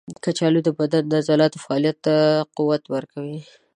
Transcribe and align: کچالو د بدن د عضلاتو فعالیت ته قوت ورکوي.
کچالو 0.23 0.59
د 0.65 0.69
بدن 0.79 1.03
د 1.07 1.13
عضلاتو 1.21 1.61
فعالیت 1.63 1.97
ته 2.05 2.15
قوت 2.57 2.83
ورکوي. 2.93 3.39